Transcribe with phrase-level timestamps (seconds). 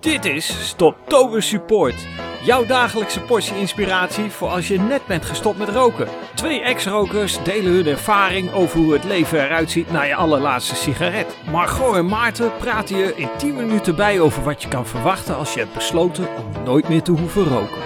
[0.00, 2.06] Dit is Stoptober Support.
[2.42, 6.08] Jouw dagelijkse portie inspiratie voor als je net bent gestopt met roken.
[6.34, 11.36] Twee ex-rokers delen hun ervaring over hoe het leven eruit ziet na je allerlaatste sigaret.
[11.50, 15.54] Margot en Maarten praten je in 10 minuten bij over wat je kan verwachten als
[15.54, 17.82] je hebt besloten om nooit meer te hoeven roken.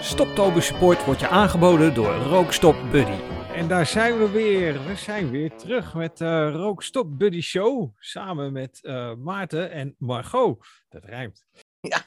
[0.00, 3.33] Stoptober Support wordt je aangeboden door Rookstop Buddy.
[3.54, 4.86] En daar zijn we weer.
[4.86, 7.90] We zijn weer terug met uh, Rookstop Buddy Show.
[7.98, 10.66] Samen met uh, Maarten en Margot.
[10.88, 11.46] Dat rijmt.
[11.80, 12.02] Ja,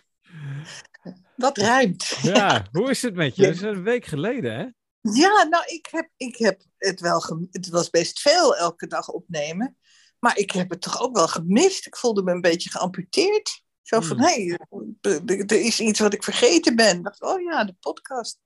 [1.36, 2.18] dat rijmt.
[2.22, 3.42] Ja, hoe is het met je?
[3.42, 4.66] Dat is een week geleden, hè?
[5.14, 7.48] Ja, nou, ik heb, ik heb het wel...
[7.52, 9.78] Het was best veel elke dag opnemen.
[10.20, 11.86] Maar ik heb het toch ook wel gemist.
[11.86, 13.64] Ik voelde me een beetje geamputeerd.
[13.82, 14.98] Zo van, hé, hmm.
[15.02, 16.98] hey, er is iets wat ik vergeten ben.
[16.98, 18.40] Ik dacht, oh ja, de podcast.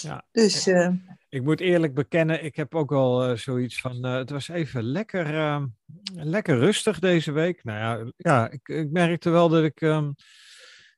[0.00, 0.26] Ja.
[0.32, 0.66] Dus...
[0.66, 0.88] Uh,
[1.32, 4.82] ik moet eerlijk bekennen, ik heb ook wel uh, zoiets van, uh, het was even
[4.82, 5.62] lekker, uh,
[6.12, 7.64] lekker rustig deze week.
[7.64, 10.14] Nou ja, ja ik, ik merkte wel dat ik, um,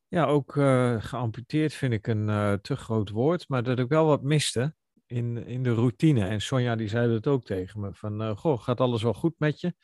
[0.09, 0.53] ja, ook
[0.99, 4.75] geamputeerd vind ik een te groot woord, maar dat ik wel wat miste
[5.07, 6.27] in, in de routine.
[6.27, 9.61] En Sonja die zei dat ook tegen me, van, goh, gaat alles wel goed met
[9.61, 9.75] je?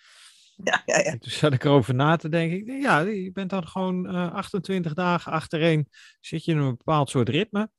[0.65, 1.03] Ja, ja, ja.
[1.03, 2.81] En toen zat ik erover na te denken.
[2.81, 5.89] Ja, je bent dan gewoon 28 dagen achtereen,
[6.21, 7.71] zit je in een bepaald soort ritme.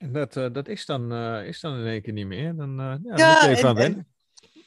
[0.00, 2.56] En dat, uh, dat is, dan, uh, is dan in één keer niet meer.
[2.56, 4.08] Dan, uh, ja, ja, moet je even en, aan wennen.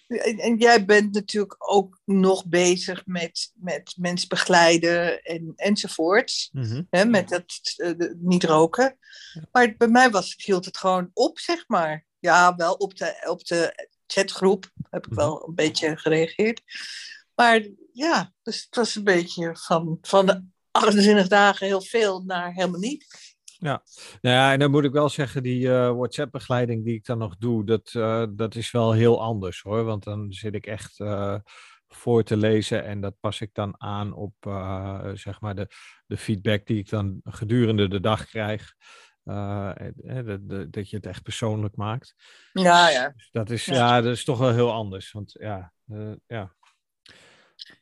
[0.07, 6.49] En, en, jij bent natuurlijk ook nog bezig met, met mensen begeleiden en, enzovoorts.
[6.51, 6.87] Mm -hmm.
[6.89, 7.45] hè, met dat
[8.17, 8.97] niet roken.
[9.51, 12.05] Maar bij mij was, hield het gewoon op, zeg maar.
[12.19, 15.17] Ja, wel op de, op de chatgroep heb ik -hmm.
[15.17, 16.61] wel een beetje gereageerd.
[17.35, 22.53] Maar ja, dus het was een beetje van, van de 28 dagen heel veel naar
[22.53, 23.32] helemaal niet.
[23.63, 23.83] Ja.
[24.21, 27.37] Nou ja, en dan moet ik wel zeggen, die uh, WhatsApp-begeleiding die ik dan nog
[27.37, 29.83] doe, dat, uh, dat is wel heel anders hoor.
[29.83, 31.35] Want dan zit ik echt uh,
[31.87, 34.33] voor te lezen en dat pas ik dan aan op
[35.13, 35.67] zeg maar de,
[36.05, 38.73] de feedback die ik dan gedurende de dag krijg.
[39.23, 42.15] De, de, dat je het echt persoonlijk maakt.
[42.53, 43.13] Ja, ja.
[43.15, 43.73] Dus dat, is, ja.
[43.73, 44.01] ja.
[44.01, 45.11] dat is toch wel heel anders.
[45.11, 45.73] Want ja,
[46.27, 46.55] ja.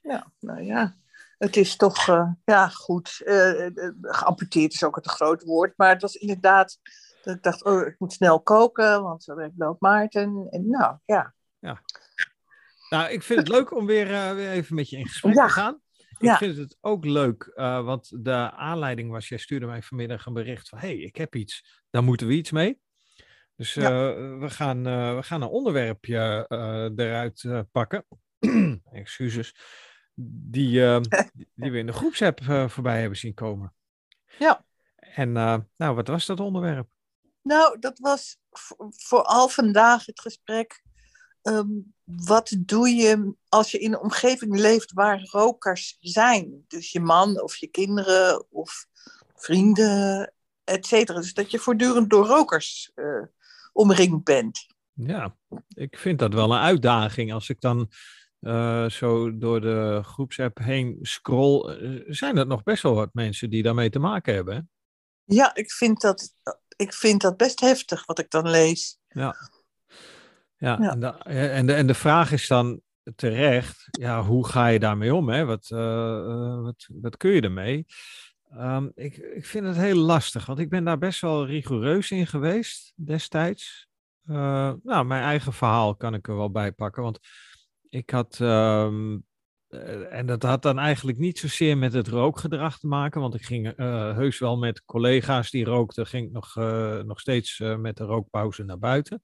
[0.01, 0.95] Ja, nou ja
[1.41, 3.21] het is toch, uh, ja, goed.
[3.25, 3.69] Uh,
[4.01, 5.73] geamputeerd is ook een te groot woord.
[5.77, 6.77] Maar het was inderdaad
[7.23, 10.47] dat ik dacht, oh, ik moet snel koken, want zo werkt loopt Maarten.
[10.49, 11.33] En nou, ja.
[11.59, 11.81] ja.
[12.89, 15.45] Nou, ik vind het leuk om weer, uh, weer even met je in gesprek ja.
[15.45, 15.81] te gaan.
[15.97, 16.37] Ik ja.
[16.37, 20.79] vind het ook leuk, want de aanleiding was, jij stuurde mij vanmiddag een bericht van,
[20.79, 22.79] hey, ik heb iets, daar moeten we iets mee.
[23.55, 24.15] Dus ja.
[24.37, 24.83] we, gaan,
[25.15, 26.45] we gaan een onderwerpje
[26.95, 28.05] eruit pakken.
[28.91, 29.53] Excuses
[30.15, 30.99] die, uh,
[31.55, 33.73] die we in de groepsapp uh, voorbij hebben zien komen.
[34.37, 34.65] Ja.
[34.95, 36.89] En uh, nou, wat was dat onderwerp?
[37.41, 38.37] Nou, dat was
[38.89, 40.81] vooral vandaag het gesprek.
[41.41, 46.65] Um, wat doe je als je in een omgeving leeft waar rokers zijn?
[46.67, 48.85] Dus je man of je kinderen of
[49.35, 50.33] vrienden,
[50.63, 51.19] et cetera.
[51.19, 52.91] Dus dat je voortdurend door rokers
[53.73, 54.67] omringd bent.
[54.93, 55.35] Ja,
[55.67, 57.91] ik vind dat wel een uitdaging als ik dan
[58.41, 63.49] uh, zo door de groepsapp heen scroll, uh, zijn er nog best wel wat mensen
[63.49, 64.55] die daarmee te maken hebben.
[64.55, 64.61] Hè?
[65.35, 66.35] Ja, ik vind, dat,
[66.75, 68.99] ik vind dat best heftig wat ik dan lees.
[69.07, 69.35] Ja,
[70.57, 70.91] ja, ja.
[70.91, 72.81] En, de, en, de, en de vraag is dan
[73.15, 75.29] terecht, ja, hoe ga je daarmee om?
[75.29, 75.45] Hè?
[75.45, 77.85] Wat, uh, wat, wat kun je ermee?
[78.53, 82.27] Um, ik, ik vind het heel lastig, want ik ben daar best wel rigoureus in
[82.27, 83.87] geweest destijds.
[84.23, 87.19] nou, mijn eigen verhaal kan ik er wel bij pakken, want
[87.91, 89.25] ik had, um,
[90.09, 93.79] en dat had dan eigenlijk niet zozeer met het rookgedrag te maken, want ik ging
[93.79, 98.03] uh, heus wel met collega's die rookten, ging ik nog, uh, nog steeds met de
[98.03, 99.23] rookpauze naar buiten.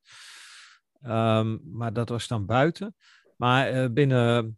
[1.01, 2.95] Um, maar dat was dan buiten.
[3.38, 4.57] Maar binnen,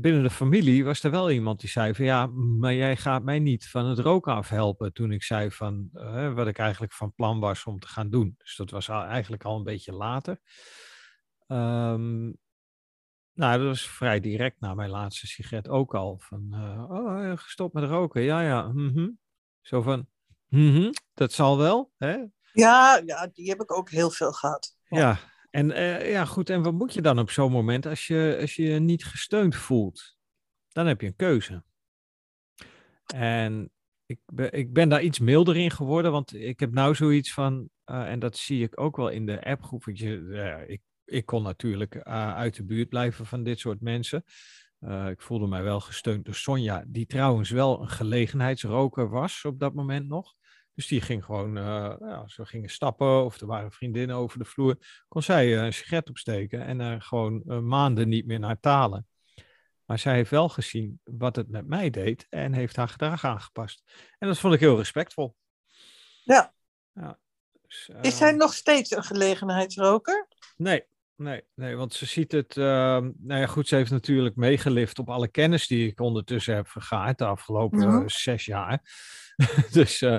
[0.00, 3.38] binnen de familie was er wel iemand die zei van ja, maar jij gaat mij
[3.38, 4.92] niet van het roken afhelpen.
[4.92, 5.88] Toen ik zei van
[6.34, 8.34] wat ik eigenlijk van plan was om te gaan doen.
[8.38, 10.38] Dus dat was eigenlijk al een beetje later.
[11.48, 12.40] Um,
[13.34, 16.18] nou, dat was vrij direct na mijn laatste sigaret ook al.
[16.18, 18.22] Van, uh, oh, gestopt met roken.
[18.22, 18.62] Ja, ja.
[18.62, 19.18] Mm -hmm.
[19.60, 20.08] Zo van,
[20.48, 21.92] mm -hmm, dat zal wel.
[21.96, 22.16] Hè?
[22.52, 24.76] Ja, ja, die heb ik ook heel veel gehad.
[24.84, 25.18] Ja, ja.
[25.50, 26.50] en uh, ja, goed.
[26.50, 29.56] En wat moet je dan op zo'n moment als je, als je je niet gesteund
[29.56, 30.16] voelt?
[30.68, 31.64] Dan heb je een keuze.
[33.14, 33.70] En
[34.06, 37.68] ik ben, ik ben daar iets milder in geworden, want ik heb nou zoiets van,
[37.86, 40.80] uh, en dat zie ik ook wel in de appgroep, want je, ik
[41.12, 42.02] ik kon natuurlijk uh,
[42.34, 44.24] uit de buurt blijven van dit soort mensen.
[44.80, 49.58] Uh, ik voelde mij wel gesteund door Sonja, die trouwens wel een gelegenheidsroker was op
[49.58, 50.34] dat moment nog.
[50.74, 54.44] Dus die ging gewoon, uh, ja, ze gingen stappen of er waren vriendinnen over de
[54.44, 54.76] vloer.
[55.08, 59.06] Kon zij een sigaret opsteken en er gewoon maanden niet meer naar talen.
[59.84, 63.82] Maar zij heeft wel gezien wat het met mij deed en heeft haar gedrag aangepast.
[64.18, 65.36] En dat vond ik heel respectvol.
[66.24, 66.54] Ja.
[66.92, 67.18] ja
[67.72, 70.28] dus, Is hij ehm, nog steeds een gelegenheidsroker?
[70.56, 70.84] Nee,
[71.22, 72.56] nee, nee, want ze ziet het.
[72.56, 72.64] Uh,
[73.18, 77.18] nou ja, goed, ze heeft natuurlijk meegelift op alle kennis die ik ondertussen heb vergaard
[77.18, 78.82] de afgelopen zes jaar.
[79.72, 80.18] dus uh,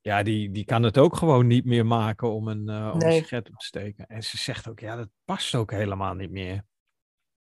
[0.00, 3.12] ja, die, die kan het ook gewoon niet meer maken om een, uh, om een
[3.12, 4.06] sigaret op te steken.
[4.06, 6.64] En ze zegt ook, ja, dat past ook helemaal niet meer.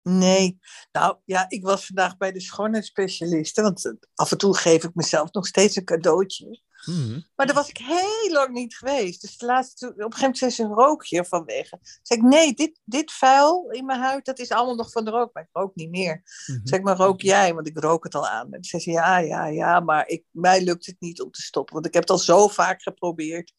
[0.02, 0.58] Nee,
[0.92, 5.32] nou ja, ik was vandaag bij de schoonheidsspecialisten, want af en toe geef ik mezelf
[5.32, 6.60] nog steeds een cadeautje.
[6.86, 7.20] Mhm.
[7.36, 9.20] Maar daar was ik heel lang niet geweest.
[9.20, 11.78] Dus de laatste, op een gegeven moment zei ze een rookje vanwege.
[12.02, 15.10] Zeg ik, nee, dit, dit vuil in mijn huid, dat is allemaal nog van de
[15.10, 15.32] rook.
[15.32, 16.22] Maar ik rook niet meer.
[16.46, 17.54] Mm Zeg maar, rook jij?
[17.54, 18.52] Want ik rook het al aan.
[18.52, 21.74] En zei ze, ja, ja, ja, maar ik, mij lukt het niet om te stoppen.
[21.74, 23.52] Want ik heb het al zo vaak geprobeerd.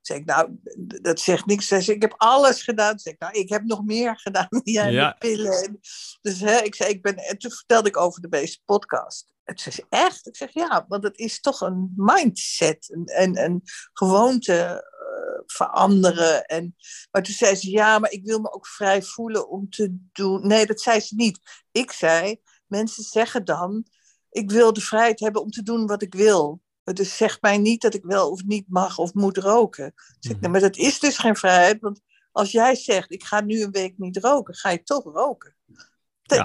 [0.00, 0.58] Zeg ik, nou,
[1.02, 1.66] dat zegt niks.
[1.66, 2.98] Zeg, ik heb alles gedaan.
[2.98, 5.16] Zeg ik, nou, ik heb nog meer gedaan jij ja.
[5.18, 5.80] pillen.
[6.20, 9.33] Dus hè, ik zei, ik ben, en toen vertelde ik over de Beest podcast.
[9.44, 10.26] Het zei echt?
[10.26, 12.90] Ik zeg, ja, want het is toch een mindset.
[12.90, 13.62] Een, een, een
[13.92, 16.44] gewoonte uh, veranderen.
[16.44, 16.76] En,
[17.10, 20.46] maar toen zei ze, ja, maar ik wil me ook vrij voelen om te doen.
[20.46, 21.38] Nee, dat zei ze niet.
[21.72, 23.86] Ik zei, mensen zeggen dan,
[24.30, 26.62] ik wil de vrijheid hebben om te doen wat ik wil.
[26.82, 29.94] Dus zeg mij niet dat ik wel of niet mag of moet roken.
[30.18, 30.50] Zeg, mhm.
[30.50, 31.80] maar dat is dus geen vrijheid.
[31.80, 32.00] Want
[32.32, 35.56] als jij zegt, ik ga nu een week niet roken, ga je toch roken.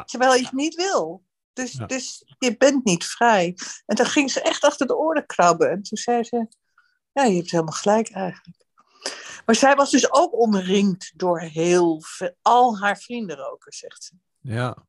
[0.05, 1.23] Terwijl je het niet wil.
[1.59, 3.57] Dus, dus je bent niet vrij.
[3.85, 5.71] En dan ging ze echt achter de oren krabben.
[5.71, 6.47] En toen zei ze,
[7.11, 8.57] ja, je hebt helemaal gelijk eigenlijk.
[9.45, 14.13] Maar zij was dus ook omringd door heel veel, al haar vrienden roken, zegt ze.
[14.39, 14.87] Ja.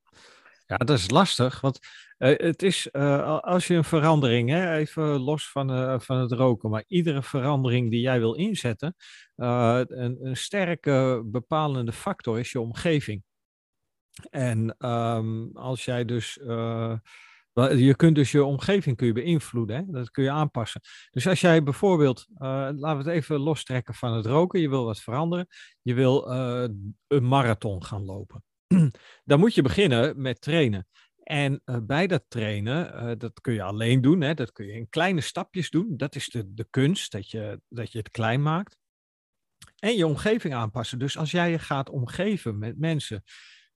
[0.66, 1.60] ja, dat is lastig.
[1.60, 1.78] Want
[2.18, 6.32] uh, het is, uh, als je een verandering, hè, even los van, uh, van het
[6.32, 8.96] roken, maar iedere verandering die jij wil inzetten,
[9.36, 13.22] een, een sterke bepalende factor is je omgeving.
[14.30, 16.38] En um, als jij dus,
[17.54, 19.82] je kunt dus je omgeving kun je beïnvloeden, hè?
[19.86, 20.80] dat kun je aanpassen.
[21.10, 25.00] Dus als jij bijvoorbeeld, laten we het even lostrekken van het roken, je wil wat
[25.00, 25.46] veranderen,
[25.82, 28.44] je wil een marathon gaan lopen.
[29.24, 30.86] Dan moet je beginnen met trainen.
[31.22, 35.20] En bij dat trainen, dat kun je alleen doen, hè, dat kun je in kleine
[35.20, 35.96] stapjes doen.
[35.96, 38.78] Dat is de, de kunst, dat je, dat je het klein maakt.
[39.78, 40.98] En je omgeving aanpassen.
[40.98, 43.22] Dus als jij je gaat omgeven met mensen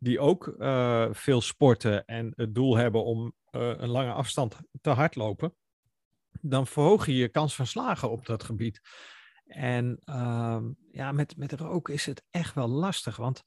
[0.05, 5.55] die ook uh, veel sporten en het doel hebben om een lange afstand te hardlopen,
[6.41, 8.81] dan verhoog je je kans van slagen op dat gebied.
[9.45, 13.43] En ehm, ja, met, met roken is het echt wel lastig, want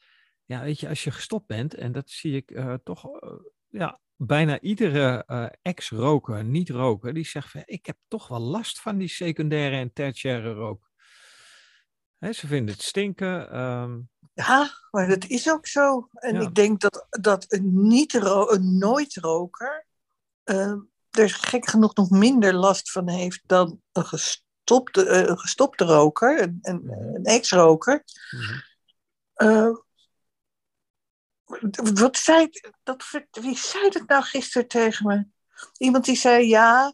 [0.45, 3.05] ja, weet je, als je gestopt bent, en dat zie ik toch
[3.67, 5.25] ja, bijna iedere
[5.61, 10.53] ex-roker, niet-roker, die zegt van, ik heb toch wel last van die secundaire en tertiaire
[10.53, 10.91] rook.
[12.19, 13.59] Ze vinden het stinken.
[13.59, 14.09] Um...
[14.37, 16.09] Ja, maar dat is ook zo.
[16.13, 19.85] En ik denk dat, dat een, niet een nooit-roker
[20.45, 20.73] uh,
[21.09, 26.41] er gek genoeg nog minder last van heeft dan een gestopte, uh, een gestopte roker,
[26.41, 28.03] een, een, een ex-roker.
[28.31, 28.39] Mm
[29.33, 29.85] -hmm.
[31.93, 32.49] Wat zei,
[32.83, 35.25] dat, wie zei dat nou gisteren tegen me?
[35.77, 36.93] Iemand die zei ja.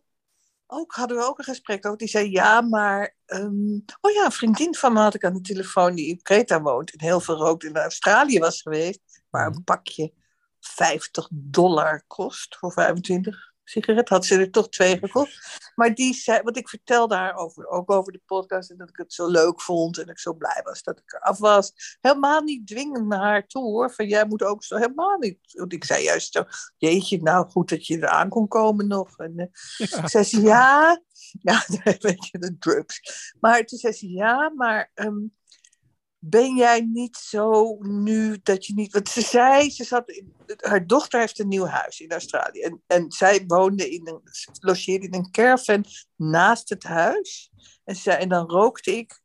[0.76, 1.98] Ook hadden we ook een gesprek over.
[1.98, 3.16] Die zei ja, maar.
[3.26, 6.62] Um, oh ja, een vriendin van me had ik aan de telefoon die in Creta
[6.62, 6.92] woont.
[6.92, 9.24] En heel veel rookt in Australië was geweest.
[9.30, 9.64] Waar een mhm.
[9.64, 10.14] pakje
[10.60, 14.10] 50 dollar kost voor 25 sigaret.
[14.10, 15.62] Had ze er toch twee gekocht.
[15.76, 18.70] Maar die zei, wat ik vertelde haar over, ook over de podcast.
[18.70, 19.98] En dat ik het zo leuk vond.
[19.98, 21.98] En ik zo blij was dat ik eraf was.
[22.02, 23.92] Helemaal niet dwingend naar haar toe hoor.
[23.92, 24.76] Van jij moet ook zo.
[24.76, 25.40] Helemaal niet.
[25.52, 26.44] Want ik zei juist zo.
[26.78, 29.18] Jeetje, nou goed dat je eraan kon komen nog.
[29.18, 29.46] En uh,
[29.78, 30.08] ja.
[30.08, 31.02] zei ze ja.
[31.42, 31.66] Ja,
[32.00, 33.00] weet je, de drugs.
[33.40, 34.92] Maar toen zei ze ja, maar.
[34.94, 35.34] Um,
[36.26, 38.94] ben jij niet zo nu dat je niet.
[38.94, 40.24] Want ze zei, ze zat
[40.58, 42.62] haar dochter heeft een nieuw huis in Australië.
[42.62, 44.22] En, en zij woonde in een,
[44.60, 47.52] logeerde in een caravan naast het huis.
[47.84, 49.22] En, zei, en dan rookte ik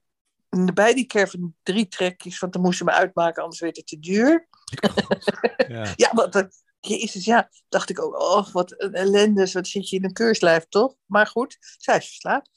[0.75, 3.99] bij die caravan drie trekjes, want dan moest ze me uitmaken, anders werd het te
[3.99, 4.49] duur.
[5.69, 5.93] ja.
[5.97, 6.49] ja, want
[6.81, 10.67] Jezus, ja, dacht ik ook, oh, wat een ellende, wat zit je in een keurslijf,
[10.69, 10.95] toch?
[11.07, 12.51] Maar goed, zij is verslaafd.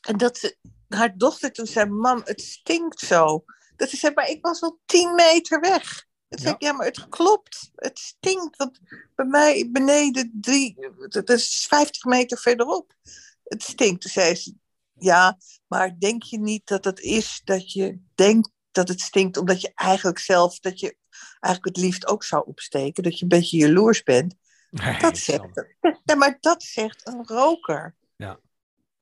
[0.00, 0.56] En dat ze,
[0.88, 3.44] haar dochter toen zei, mam, het stinkt zo.
[3.76, 6.04] Dat ze zei, maar ik was al tien meter weg.
[6.28, 7.70] Toen zei ik, ja, maar het klopt.
[7.74, 8.56] Het stinkt.
[8.56, 8.80] Want
[9.14, 12.94] bij mij beneden drie, dat is 50 meter verderop.
[13.44, 14.00] Het stinkt.
[14.00, 14.54] Toen zei ze,
[14.98, 19.60] ja, maar denk je niet dat het is dat je denkt dat het stinkt, omdat
[19.60, 20.96] je eigenlijk zelf, dat je
[21.40, 24.34] eigenlijk het liefst ook zou opsteken, dat je een beetje jaloers bent.
[24.70, 25.66] Nee, dat zegt,
[26.04, 27.94] ja, maar dat zegt een roker.
[28.16, 28.38] Ja.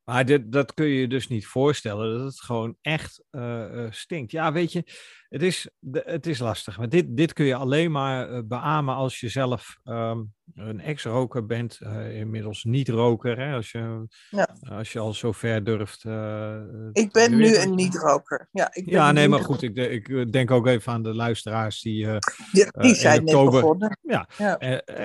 [0.05, 4.33] Maar dat kun je dus niet voorstellen, dat het gewoon echt uh, stinkt.
[4.33, 4.85] Ja, weet je,
[5.29, 6.79] het is, het is lastig.
[6.79, 10.23] Maar dit, dit kun je alleen maar uh, beamen als je zelf ehm,
[10.55, 13.39] een ex-roker bent, uh, inmiddels niet-roker.
[13.39, 14.57] Hè, als, je, ja.
[14.69, 16.05] als je al zo ver durft.
[16.05, 16.61] Uh,
[16.93, 18.49] ik ben nu een niet-roker.
[18.53, 19.63] Ja, ik ben ja nee, maar goed.
[19.63, 22.07] Ik, ik, denk ook even aan de luisteraars die.
[22.53, 23.99] die, die zijn oktober, net begonnen.
[24.03, 24.59] Ja, ja.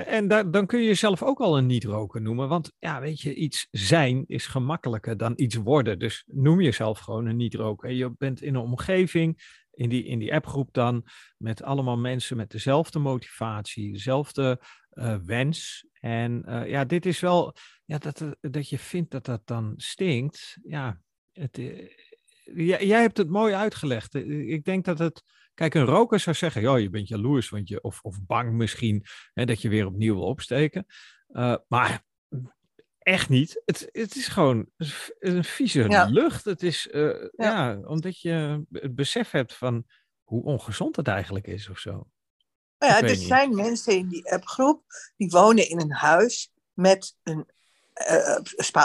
[0.03, 2.47] en daar, dan kun je jezelf ook al een niet-roker noemen.
[2.47, 5.99] Want ja, weet je, iets zijn is gemakkelijker dan iets worden.
[5.99, 7.91] Dus noem jezelf gewoon een niet-roker.
[7.91, 11.05] Je bent in een omgeving in die, in die appgroep dan
[11.37, 14.59] met allemaal mensen met dezelfde motivatie, dezelfde
[14.93, 15.87] uh, wens.
[15.99, 17.55] En uh, ja, dit is wel,
[17.85, 20.57] ja, dat, eh, dat je vindt dat dat dan stinkt.
[20.63, 21.57] Ja, het,
[22.43, 24.15] jij, jij hebt het mooi uitgelegd.
[24.15, 27.81] Ik denk dat het, kijk, een roker zou zeggen, ja, je bent jaloers, want je,
[27.81, 30.85] of, of bang misschien, hè, dat je weer opnieuw wil opsteken.
[31.67, 32.03] Maar
[32.99, 33.61] echt niet.
[33.65, 34.69] Het, het is gewoon
[35.19, 36.45] een vieze lucht.
[36.45, 36.89] Het is,
[37.31, 37.79] ja.
[37.83, 39.85] omdat je het besef hebt van
[40.23, 42.07] hoe ongezond het eigenlijk is of zo.
[42.79, 44.83] Nou ja, er zijn mensen in die appgroep
[45.17, 47.47] die wonen in een huis met een,
[48.11, 48.37] uh,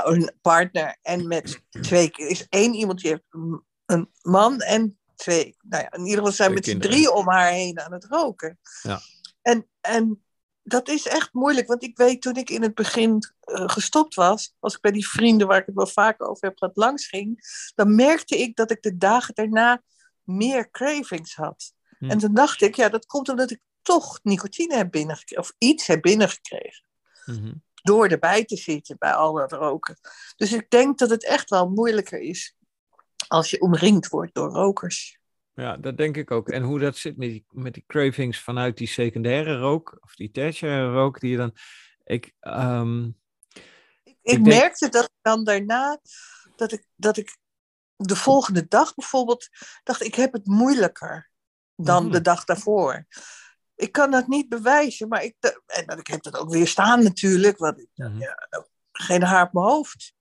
[0.05, 3.25] een partner en met twee Er is één iemand die heeft
[3.87, 5.57] een man en twee.
[5.61, 8.59] Nou ja, in ieder geval zijn met z'n drie om haar heen aan het roken.
[8.83, 9.01] Ja.
[9.43, 10.25] En, en
[10.63, 13.11] dat is echt moeilijk, want ik weet toen ik in het begin
[13.45, 16.59] uh, gestopt was, als ik bij die vrienden waar ik het wel vaker over heb
[16.59, 17.39] gehad langs ging,
[17.75, 19.83] dan merkte ik dat ik de dagen daarna
[20.23, 21.73] meer cravings had.
[21.99, 22.11] Hm.
[22.11, 25.87] En toen dacht ik, ja, dat komt omdat ik toch nicotine heb binnengekregen, of iets
[25.87, 26.85] heb binnengekregen.
[27.25, 29.99] Mm Door erbij te zitten bij al dat roken.
[30.37, 32.57] Dus ik denk dat het echt wel moeilijker is
[33.29, 35.19] als je omringd wordt door rokers.
[35.55, 36.49] Ja, dat denk ik ook.
[36.49, 40.31] En hoe dat zit met die, met die cravings vanuit die secundaire rook, of die
[40.31, 41.53] tertiaire rook, die je dan.
[42.05, 43.17] Ik, um,
[44.05, 46.01] ik, ik, merkte dat dan daarna,
[46.57, 47.37] dat ik, dat ik
[47.97, 49.49] de volgende dag bijvoorbeeld
[49.83, 51.31] dacht, ik heb het moeilijker
[51.77, 52.13] dan mhm.
[52.13, 53.07] de dag daarvoor.
[53.85, 55.35] Ik kan dat niet bewijzen, maar ik,
[55.67, 58.19] en ik heb dat ook weer staan natuurlijk, want ik, mhm.
[58.19, 58.49] ja,
[58.93, 60.15] geen haar op mijn hoofd.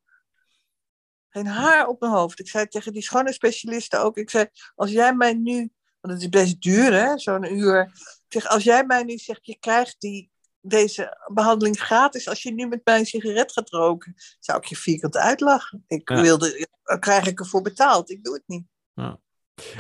[1.29, 2.39] Geen haar op mijn hoofd.
[2.39, 4.17] Ik zei tegen die schoonheidsspecialisten ook.
[4.17, 5.71] Ik zei, als jij mij nu...
[5.99, 7.81] Want het is best duur, hè, zo'n uur.
[8.27, 12.27] Ik zeg, als jij mij nu zegt, je krijgt die, deze behandeling gratis.
[12.27, 15.83] Als je nu met mij een sigaret gaat roken, zou ik je vierkant uitlachen.
[15.87, 16.67] Ik wilde,
[16.99, 18.09] krijg ik ervoor betaald.
[18.09, 18.65] Ik doe het niet.
[18.93, 19.19] Ja.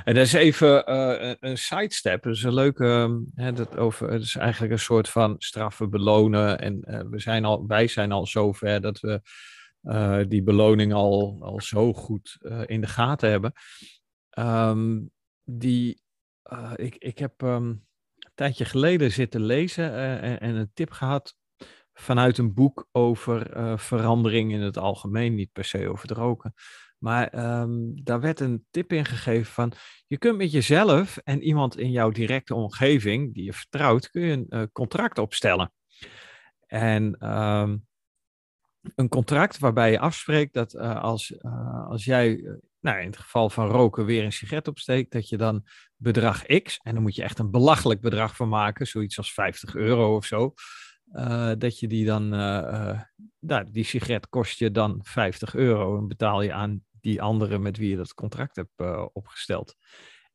[0.03, 2.23] En dat is even uh, een sidestep.
[2.23, 2.85] Dat is een leuke.
[2.85, 6.59] Ehm, hè, dat over, het is eigenlijk een soort van straffen belonen.
[6.59, 9.21] En uh, we zijn al, wij zijn al zover dat we
[9.83, 13.53] uh, die beloning al, al zo goed in de gaten hebben.
[14.39, 15.11] Um,
[15.43, 16.01] die,
[16.75, 17.85] ik, ik heb um,
[18.17, 21.35] een tijdje geleden zitten lezen en, en, een tip gehad
[21.93, 26.53] vanuit een boek over verandering in het algemeen, niet per se over het roken.
[27.03, 29.73] Maar um, daar werd een tip in gegeven van,
[30.07, 34.45] je kunt met jezelf en iemand in jouw directe omgeving, die je vertrouwt, kun je
[34.49, 35.73] een contract opstellen.
[36.67, 37.85] En um,
[38.95, 41.43] een contract waarbij je afspreekt dat uh, als,
[41.87, 45.67] als jij, nou in het geval van roken, weer een sigaret opsteekt, dat je dan
[45.95, 49.75] bedrag X, en dan moet je echt een belachelijk bedrag van maken, zoiets als 50
[49.75, 50.53] euro of zo,
[51.57, 52.29] dat je die dan,
[53.39, 57.77] nou, die sigaret kost je dan 50 euro en betaal je aan die andere met
[57.77, 59.75] wie je dat contract hebt opgesteld.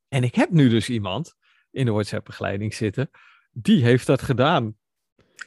[0.09, 1.35] En ik heb nu dus iemand
[1.71, 3.11] in de WhatsApp-begeleiding zitten,
[3.51, 4.77] die heeft dat gedaan.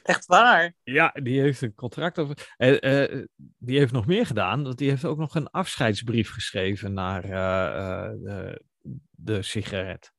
[0.02, 0.74] Echt waar?
[0.82, 2.54] Ja, die heeft een contract over.
[2.58, 3.24] Uh,
[3.58, 4.62] die heeft nog meer gedaan.
[4.62, 8.62] Want die heeft ook nog een afscheidsbrief geschreven naar de,
[9.10, 10.12] de, sigaret.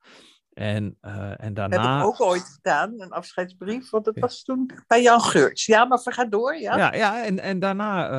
[0.54, 0.98] En,
[1.38, 1.98] en daarna.
[1.98, 3.90] Heb ik ook ooit gedaan, een afscheidsbrief.
[3.90, 5.66] Want dat was toen bij Jan Geurts.
[5.66, 6.56] Ja, maar ga door.
[6.56, 8.10] Ja, ja, ja en, en daarna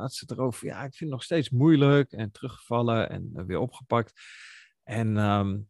[0.00, 0.66] had ze het erover.
[0.66, 2.12] Ja, ik vind het nog steeds moeilijk.
[2.12, 4.12] En teruggevallen en weer opgepakt.
[4.84, 5.68] En um,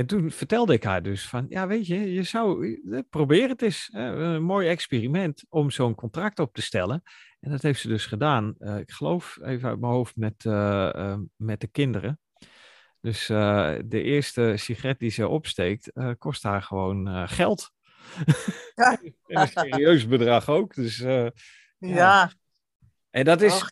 [0.00, 3.62] en toen vertelde ik haar dus van, ja weet je, je zou, eh, probeer het
[3.62, 7.02] eens, een mooi experiment om zo'n contract op te stellen.
[7.40, 11.16] En dat heeft ze dus gedaan, uh, ik geloof even uit mijn hoofd met, uh,
[11.36, 12.20] met de kinderen.
[13.00, 17.70] Dus de eerste sigaret die ze opsteekt, kost haar gewoon geld.
[18.74, 18.98] Ja.
[19.26, 21.30] een serieus bedrag ook, dus ja.
[21.78, 22.32] ja.
[23.10, 23.64] En dat is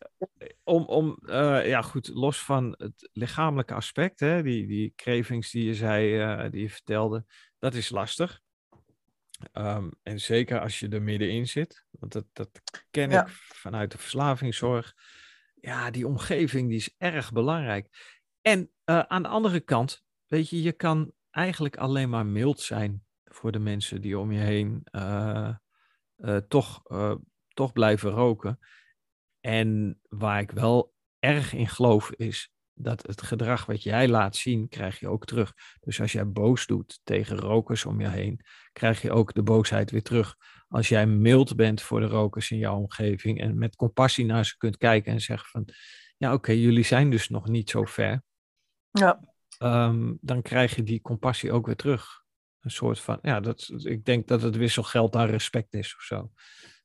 [0.63, 5.65] om, om uh, ja goed, los van het lichamelijke aspect, hè, die, die cravings die
[5.65, 7.25] je zei, die je vertelde,
[7.59, 8.41] dat is lastig.
[9.53, 12.49] Um, en zeker als je er middenin zit, want dat, dat
[12.91, 13.21] ken ja.
[13.21, 14.93] ik vanuit de verslavingszorg.
[15.61, 18.17] Ja, die omgeving die is erg belangrijk.
[18.49, 23.03] En uh, aan de andere kant, weet je, je kan eigenlijk alleen maar mild zijn
[23.23, 24.83] voor de mensen die om je heen
[26.47, 26.81] toch,
[27.47, 28.59] toch blijven roken.
[29.39, 34.69] En waar ik wel erg in geloof is dat het gedrag wat jij laat zien,
[34.69, 35.53] krijg je ook terug.
[35.79, 39.91] Dus als jij boos doet tegen rokers om je heen, krijg je ook de boosheid
[39.91, 40.35] weer terug.
[40.67, 44.57] Als jij mild bent voor de rokers in jouw omgeving en met compassie naar ze
[44.57, 45.69] kunt kijken en zeggen van,
[46.17, 48.27] ja oké, jullie zijn dus nog niet zo ver.
[48.99, 49.19] Ja.
[49.57, 52.23] Ehm, dan krijg je die compassie ook weer terug.
[52.59, 56.31] Een soort van, ja, dat, ik denk dat het wisselgeld aan respect is of zo.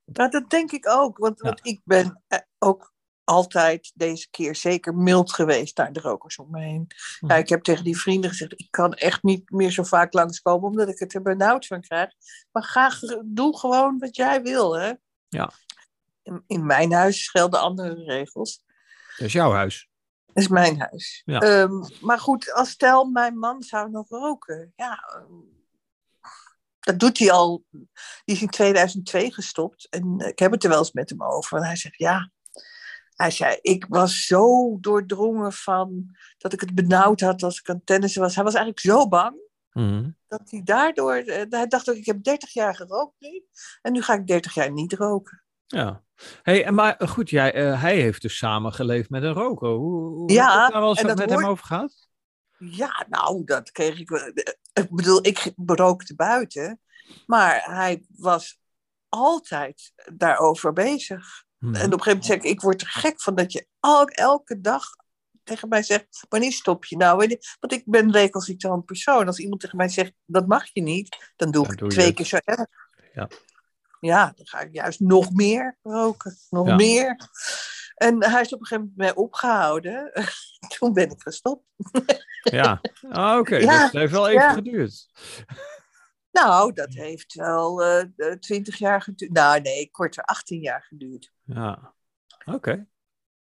[0.04, 1.18] Dat denk ik ook.
[1.18, 2.94] Want, want ik ben eh, ook
[3.24, 6.86] altijd deze keer zeker mild geweest naar de rokers om me heen.
[7.18, 7.26] Hm.
[7.26, 10.70] Ja, ik heb tegen die vrienden gezegd, ik kan echt niet meer zo vaak langskomen,
[10.70, 12.10] omdat ik het er benauwd van krijg.
[12.52, 12.90] Maar ga,
[13.24, 14.92] doe gewoon wat jij wil, hè.
[15.28, 15.50] Ja.
[16.22, 18.62] In, in mijn huis gelden andere regels.
[19.16, 19.88] Dat is jouw huis.
[20.34, 21.22] Dat is mijn huis.
[21.24, 21.40] Ja.
[21.40, 24.72] Ehm, maar goed, als stel mijn man zou nog roken.
[24.76, 24.98] Ja,
[26.80, 27.64] dat doet hij al.
[28.24, 29.86] Die is in 2002 gestopt.
[29.90, 31.58] En ik heb het er wel eens met hem over.
[31.58, 32.30] En hij zegt, ja,
[33.14, 37.84] hij zei, ik was zo doordrongen van dat ik het benauwd had als ik aan
[37.84, 38.34] tennissen was.
[38.34, 39.36] Hij was eigenlijk zo bang
[39.72, 40.10] mhm.
[40.28, 43.44] dat hij daardoor, uh, hij dacht ook, ik heb 30 jaar gerookt nu
[43.82, 45.43] en nu ga ik 30 jaar niet roken.
[45.74, 46.02] Ja.
[46.42, 49.68] Hey, maar goed, jij, uh, hij heeft dus samengeleefd met een roker.
[49.68, 52.08] Hoe, hoe ja, daar wel eens met hem over gehad?
[52.58, 54.10] Ja, nou, dat kreeg ik.
[54.72, 56.80] Ik bedoel, ik rookte buiten,
[57.26, 58.60] maar hij was
[59.08, 61.44] altijd daarover bezig.
[61.58, 61.74] Hmm.
[61.74, 63.66] En op een gegeven moment zeg ik, ik word er gek van dat je
[64.14, 64.84] elke dag
[65.44, 67.38] tegen mij zegt, wanneer stop je nou?
[67.60, 69.26] Want ik ben recalcitrant persoon.
[69.26, 72.38] Als iemand tegen mij zegt, dat mag je niet, dan doe ik twee keer zo
[72.44, 72.66] erg.
[73.14, 73.28] Ja.
[74.04, 76.36] Ja, dan ga ik juist nog meer roken.
[76.50, 77.16] Nog meer.
[77.94, 80.12] En hij is op een gegeven moment mij opgehouden.
[80.78, 81.64] Toen ben ik gestopt.
[82.42, 82.80] ja,
[83.10, 83.56] ah, oké.
[83.70, 83.82] Ja.
[83.82, 85.06] Dat heeft wel even geduurd.
[86.30, 89.32] Nou, dat heeft wel uh, eh, 20 jaar geduurd.
[89.32, 91.32] Nou, nee, korter, 18 jaar geduurd.
[91.44, 91.94] Ja,
[92.44, 92.86] oké.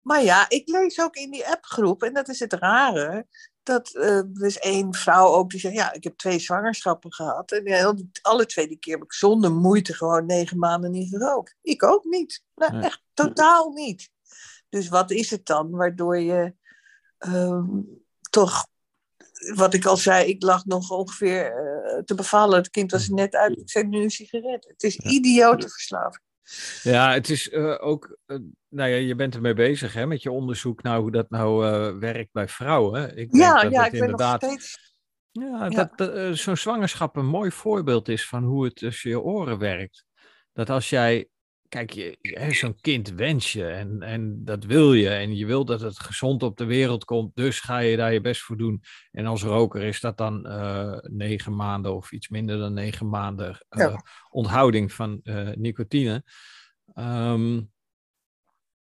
[0.01, 3.27] Maar ja, ik lees ook in die appgroep, en dat is het rare,
[3.63, 7.51] dat uh, er is één vrouw ook die zegt, ja, ik heb twee zwangerschappen gehad.
[7.51, 11.55] En ja, alle twee die keer heb ik zonder moeite gewoon negen maanden niet gerookt.
[11.61, 12.43] Ik ook niet.
[12.55, 14.09] Nou, echt totaal niet.
[14.69, 16.55] Dus wat is het dan waardoor je
[17.19, 17.87] um,
[18.29, 18.69] toch
[19.55, 22.57] wat ik al zei, ik lag nog ongeveer uh, te bevallen.
[22.57, 23.57] Het kind was net uit.
[23.57, 24.67] Ik zei nu een sigaret.
[24.67, 26.23] Het is idiote verslaving.
[26.83, 28.37] Ja, het is uh, ook, uh,
[28.69, 31.59] nou ja, je bent ermee bezig hè, met je onderzoek naar hoe dat nou
[31.99, 33.17] werkt bij vrouwen.
[33.17, 34.89] Ik ja, dat ja, ik inderdaad, ben nog steeds...
[35.31, 35.91] Ja, ja.
[35.95, 40.05] dat zo'n zwangerschap een mooi voorbeeld is van hoe het tussen je oren werkt.
[40.53, 41.29] Dat als jij
[41.71, 42.17] kijk, je,
[42.49, 45.09] zo'n kind wens je en, en dat wil je.
[45.09, 48.21] En je wil dat het gezond op de wereld komt, dus ga je daar je
[48.21, 48.83] best voor doen.
[49.11, 53.65] En als roker is dat dan uh, negen maanden of iets minder dan negen maanden
[53.69, 53.97] uh,
[54.29, 56.23] onthouding van uh, nicotine.
[56.95, 57.71] Um,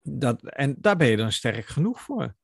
[0.03, 2.37] dat, en daar ben je dan sterk genoeg voor.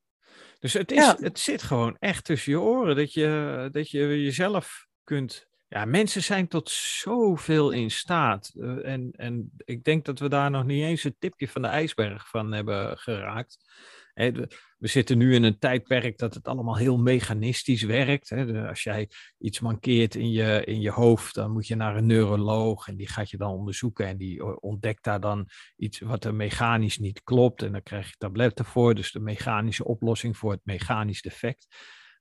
[0.58, 4.86] Dus het, is, het zit gewoon echt tussen je oren dat je, dat je jezelf
[5.04, 8.52] kunt ja, mensen zijn tot zoveel in staat.
[8.54, 11.68] Uh, en, en ik denk dat we daar nog niet eens een tipje van de
[11.68, 13.58] ijsberg van hebben geraakt.
[14.78, 18.32] We zitten nu in een tijdperk dat het allemaal heel mechanistisch werkt.
[18.68, 22.88] Als jij iets mankeert in je, in je hoofd, dan moet je naar een neuroloog
[22.88, 26.98] en die gaat je dan onderzoeken en die ontdekt daar dan iets wat er mechanisch
[26.98, 27.62] niet klopt.
[27.62, 31.66] En dan krijg je tabletten voor, dus de mechanische oplossing voor het mechanisch defect.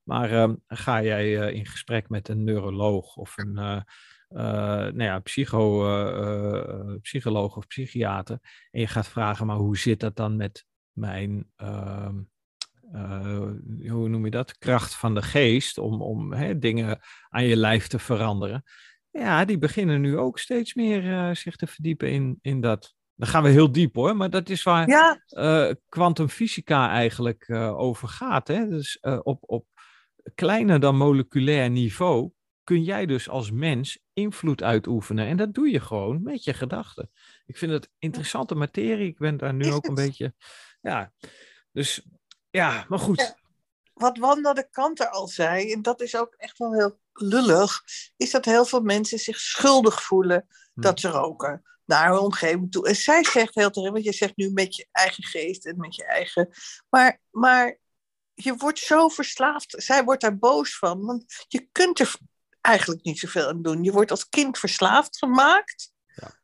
[0.08, 3.82] Maar uh, ga jij uh, in gesprek met een neuroloog of een uh,
[4.30, 8.40] nou ja, psycho, psycholoog of psychiater
[8.72, 12.16] en je gaat vragen, maar hoe zit dat dan met mijn, ehm,
[13.88, 17.88] hoe noem je dat, kracht van de geest om, om hè, dingen aan je lijf
[17.88, 18.64] te veranderen?
[19.10, 22.96] Ja, die beginnen nu ook steeds meer zich te verdiepen in, in dat.
[23.16, 24.88] Dan gaan we heel diep hoor, maar dat is waar
[25.90, 26.92] kwantumfysica ja.
[26.92, 28.48] eigenlijk over gaat.
[28.48, 28.68] Hè?
[28.68, 29.66] Dus op, op
[30.36, 32.32] kleiner dan moleculair niveau
[32.64, 35.28] kun jij dus als mens invloed uitoefenen.
[35.28, 37.12] En dat doe je gewoon met je gedachten.
[37.46, 39.08] Ik vind het interessante materie.
[39.08, 40.34] Ik ben daar nu ook een beetje.
[40.82, 41.14] Ja,
[41.72, 42.06] dus
[42.50, 43.36] ja, maar goed.
[43.94, 47.84] wat Wanda de Kanter al zei, en dat is ook echt wel heel lullig,
[48.18, 50.82] is dat heel veel mensen zich schuldig voelen hm.
[50.82, 52.88] dat ze roken naar hun omgeving toe.
[52.88, 55.96] En zij zegt heel terecht, want je zegt nu met je eigen geest en met
[55.96, 56.50] je eigen.
[56.90, 57.80] Maar, maar
[58.40, 59.74] je wordt zo verslaafd.
[59.78, 61.06] Zij wordt daar boos van.
[61.06, 62.16] Want je kunt er
[62.62, 63.84] eigenlijk niet zoveel aan doen.
[63.84, 65.92] Je wordt als kind verslaafd gemaakt.
[66.16, 66.40] Ja.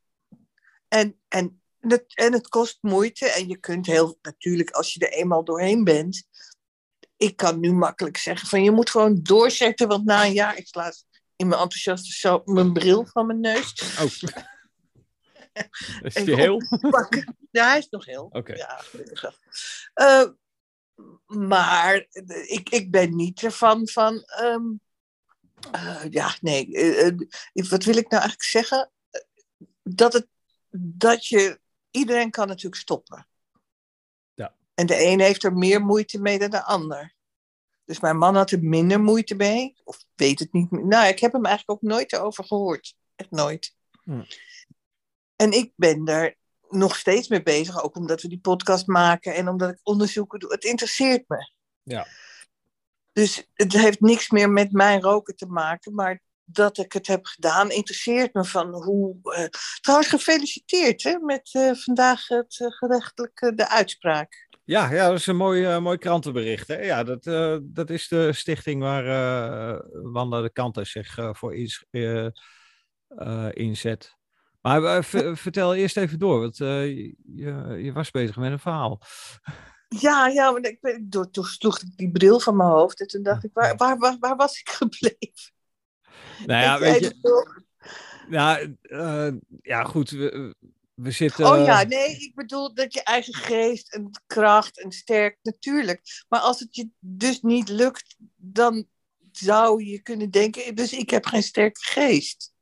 [0.88, 3.30] En, en, het, en het kost moeite.
[3.30, 6.28] En je kunt heel natuurlijk, als je er eenmaal doorheen bent.
[7.18, 9.88] Ik kan nu makkelijk zeggen van je moet gewoon doorzetten.
[9.88, 10.94] Want na een jaar, ik sla
[11.36, 13.74] in mijn enthousiaste zo mijn bril van mijn neus.
[14.00, 14.06] Oh.
[16.02, 16.62] Is hij heel?
[17.52, 18.30] Ja, hij is nog heel.
[18.32, 18.54] Oké.
[18.54, 19.40] Ja, gelukkig.
[19.96, 20.28] Uh,
[21.26, 22.06] maar
[22.46, 24.24] ik, ik ben niet ervan van.
[24.24, 24.66] Ehm,
[25.72, 26.68] eh, ja, nee.
[27.54, 28.92] wat wil ik nou eigenlijk zeggen?
[29.84, 30.28] Dat, het,
[30.80, 31.62] dat je.
[31.92, 33.28] Iedereen kan natuurlijk stoppen.
[34.34, 34.56] Ja.
[34.74, 37.16] En de een heeft er meer moeite mee dan de ander.
[37.86, 39.82] Dus mijn man had er minder moeite mee.
[39.84, 40.72] Of weet het niet.
[40.72, 42.96] Nou, ik heb hem eigenlijk ook nooit erover gehoord.
[43.16, 43.76] Echt nooit.
[44.04, 44.24] Hm.
[45.36, 46.36] En ik ben daar
[46.74, 47.84] nog steeds mee bezig.
[47.84, 50.52] Ook omdat we die podcast maken en omdat ik onderzoeken doe.
[50.52, 51.52] Het interesseert me.
[51.84, 52.08] Ja.
[53.12, 55.94] Dus het heeft niks meer met mijn roken te maken.
[55.94, 59.18] Maar dat ik het heb gedaan interesseert me van hoe.
[59.24, 59.46] Uh,
[59.82, 64.48] trouwens, gefeliciteerd hè, met uh, vandaag het uh, gerechtelijke de uitspraak.
[64.66, 66.68] Ja, ja, dat is een mooi, mooi krantenbericht.
[66.68, 66.82] Hè?
[66.82, 67.24] Ja, dat,
[67.64, 69.06] dat is de stichting waar
[69.92, 71.86] Wanda de Kanten zich voor is,
[73.54, 74.16] inzet.
[74.64, 75.04] Maar
[75.36, 77.16] vertel eerst even door, want je,
[77.84, 79.02] je was bezig met een verhaal.
[79.88, 83.24] Ja, ja, maar ik, door, toen sloeg ik die bril van mijn hoofd en toen
[83.24, 85.54] dacht ik, waar, waar, waar, waar was ik gebleven?
[86.46, 87.62] Nou ja, weet je...
[88.28, 88.78] Nou,
[89.62, 90.10] ja, goed.
[90.10, 90.56] We,
[90.94, 91.46] we zitten...
[91.46, 96.02] Oh ja, nee, ik bedoel dat je eigen geest en kracht en sterk, natuurlijk.
[96.30, 98.88] Maar als het je dus niet lukt, dan
[99.32, 102.53] zou je kunnen denken, dus ik heb geen sterke geest.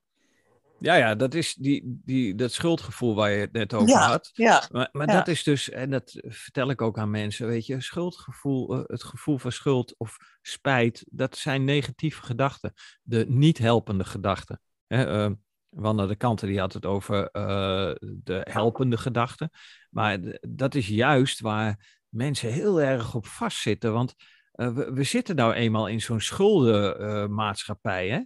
[0.82, 4.30] Ja, ja, dat is die, die, dat schuldgevoel waar je het net over had.
[4.34, 7.82] Ja, maar maar dat is dus, en dat vertel ik ook aan mensen, weet je,
[7.82, 12.74] schuldgevoel, eh, het gevoel van schuld of spijt, dat zijn negatieve gedachten.
[13.02, 14.62] De niet helpende gedachten.
[14.88, 15.32] Hè, uh,
[15.70, 19.50] Wanda de Kanten die had het over uh, de helpende gedachten.
[19.90, 23.94] Maar dat is juist waar mensen heel erg op vastzitten.
[23.94, 24.16] Want
[24.56, 28.10] uh, we, we, zitten nou eenmaal in zo'n schuldenmaatschappij.
[28.10, 28.22] Hè?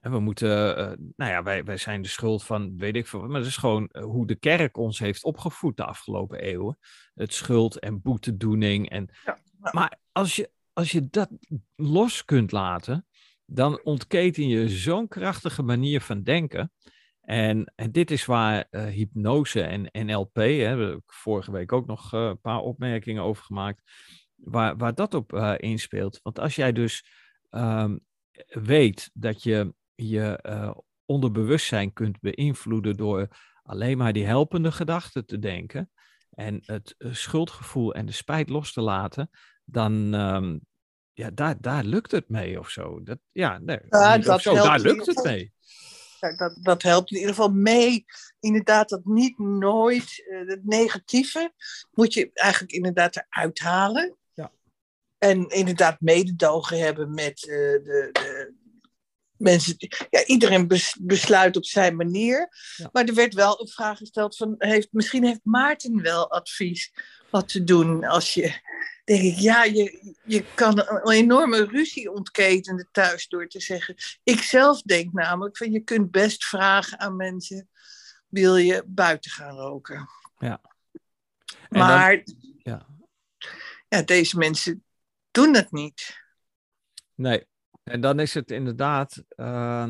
[0.00, 0.48] En we moeten,
[1.16, 3.90] nou ja, wij, wij zijn de schuld van, weet ik veel, maar dat is gewoon
[4.02, 6.78] hoe de kerk ons heeft opgevoed de afgelopen eeuwen.
[7.14, 8.90] Het schuld- en boetedoening.
[8.90, 9.10] En...
[9.24, 9.38] Ja.
[9.72, 11.30] Maar als je, als je dat
[11.76, 13.06] los kunt laten,
[13.44, 16.72] dan ontketen je zo'n krachtige manier van denken.
[17.20, 21.72] En, en dit is waar uh, hypnose en NLP, hè, daar heb ik vorige week
[21.72, 23.82] ook nog uh, een paar opmerkingen over gemaakt,
[24.34, 26.20] waar, waar dat op inspeelt.
[26.22, 27.04] Want als jij dus
[27.50, 28.00] um,
[28.46, 29.74] weet dat je
[30.08, 33.28] je onderbewustzijn kunt beïnvloeden door
[33.62, 35.90] alleen maar die helpende gedachten te denken
[36.30, 39.30] en het schuldgevoel en de spijt los te laten,
[39.64, 40.60] dan, um,
[41.12, 43.02] ja, daar, daar lukt het mee of zo.
[43.02, 45.52] Dat, ja, nee, ja, dat zo, daar lukt het mee.
[46.36, 48.04] dat, dat helpt in ieder geval mee.
[48.40, 51.52] Inderdaad, dat niet nooit uh, het negatieve
[51.90, 54.16] moet je eigenlijk inderdaad eruit halen.
[54.34, 54.52] Ja.
[55.18, 58.29] En inderdaad mededogen hebben met uh, de, de,
[59.40, 59.76] mensen.
[60.10, 62.48] Ja, iedereen besluit op zijn manier.
[62.76, 62.88] Ja.
[62.92, 66.92] Maar er werd wel een vraag gesteld van, heeft, misschien heeft Maarten wel advies
[67.30, 68.60] wat te doen als je
[69.10, 73.94] denk ik, ja, je, je kan een enorme ruzie ontketenen thuis door te zeggen.
[74.22, 77.68] Ik zelf denk namelijk van je kunt best vragen aan mensen:
[78.28, 80.08] wil je buiten gaan roken?
[80.38, 80.60] Ja.
[81.68, 82.86] maar dan, ja.
[83.88, 84.84] ja, deze mensen
[85.30, 86.18] doen dat niet.
[87.14, 87.46] Nee,
[87.90, 89.24] en dan is het inderdaad.
[89.36, 89.88] Uh,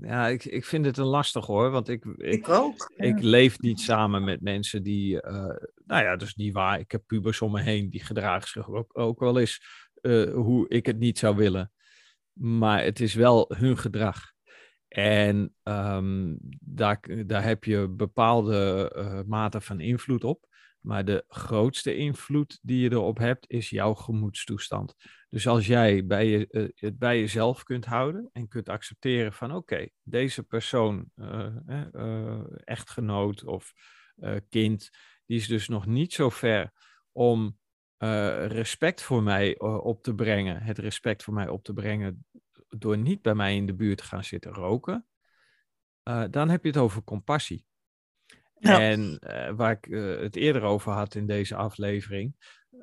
[0.00, 1.70] ja, ik, ik vind het een lastig hoor.
[1.70, 2.92] Want ik, ik, ik ook.
[2.96, 3.04] Ja.
[3.04, 5.14] Ik leef niet samen met mensen die.
[5.14, 6.78] Uh, nou ja, dus niet waar.
[6.78, 9.60] Ik heb pubers om me heen die gedragen zich ook, ook wel eens
[10.02, 11.72] uh, hoe ik het niet zou willen.
[12.32, 14.32] Maar het is wel hun gedrag.
[14.88, 20.48] En um, daar, daar heb je bepaalde uh, mate van invloed op.
[20.80, 24.94] Maar de grootste invloed die je erop hebt, is jouw gemoedstoestand.
[25.30, 29.54] Dus als jij bij je, uh, het bij jezelf kunt houden en kunt accepteren van
[29.54, 33.72] oké, deze persoon, uh, echtgenoot of
[34.48, 34.90] kind,
[35.26, 36.72] die is dus nog niet zo ver
[37.12, 37.58] om
[38.46, 42.26] respect voor mij op te brengen, het respect voor mij op te brengen
[42.68, 45.06] door niet bij mij in de buurt te gaan zitten roken,
[46.30, 47.66] dan heb je het over compassie.
[48.60, 48.80] Ja.
[48.80, 52.36] En uh, waar ik uh, het eerder over had in deze aflevering,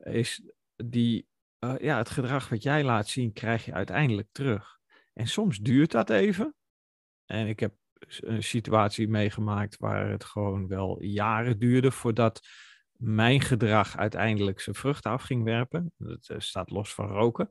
[0.04, 1.28] is die,
[1.60, 4.78] uh, ja, het gedrag wat jij laat zien, krijg je uiteindelijk terug.
[5.13, 6.56] En soms duurt dat even.
[7.26, 7.74] En ik heb
[8.20, 12.48] een situatie meegemaakt waar het gewoon wel jaren duurde voordat
[12.91, 15.91] mijn gedrag uiteindelijk zijn vruchten af ging werpen.
[15.98, 17.50] Dat staat los van roken.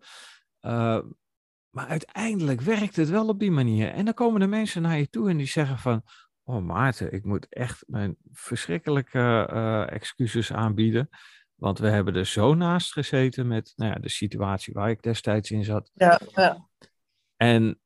[1.71, 3.90] maar uiteindelijk werkt het wel op die manier.
[3.90, 6.03] En dan komen de mensen naar je toe en die zeggen van,
[6.49, 9.47] Oh Maarten, ik moet echt mijn verschrikkelijke
[9.90, 11.09] excuses aanbieden.
[11.57, 15.51] Want we hebben er zo naast gezeten met nou ja, de situatie waar ik destijds
[15.51, 15.90] in zat.
[15.95, 16.69] Ja, ja.
[17.37, 17.81] En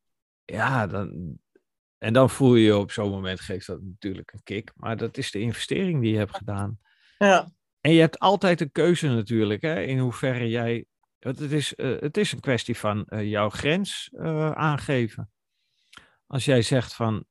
[0.45, 1.39] ja, dan,
[1.99, 4.73] en dan voel je je op zo'n moment, geeft dat natuurlijk een kick.
[4.75, 6.79] Maar dat is de investering die je hebt gedaan.
[7.19, 7.49] Ja.
[7.81, 10.85] En je hebt altijd een keuze natuurlijk, hè, in hoeverre jij.
[11.19, 14.11] Het is, het is een kwestie van jouw grens
[14.55, 15.31] aangeven.
[16.27, 17.25] Als jij zegt van,